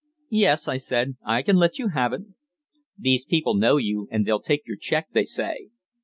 [0.31, 2.21] "Yes," I said, "I can let you have it."
[2.97, 5.69] "These people know you, and they'll take your cheque, they say."